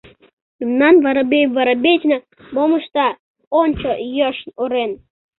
Мемнан 0.59 0.95
Воробей 1.05 1.45
Воробеична 1.55 2.17
мом 2.53 2.71
ышта, 2.79 3.07
ончо... 3.61 3.89
йӧршын 4.15 4.51
орен. 4.61 4.91